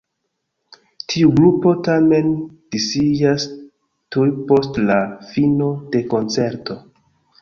Tiu 1.11 1.33
grupo 1.39 1.73
tamen 1.87 2.31
disiĝas 2.77 3.45
tuj 4.17 4.27
post 4.49 4.81
la 4.89 4.99
fino 5.35 5.69
de 5.97 6.03
koncerto. 6.15 6.79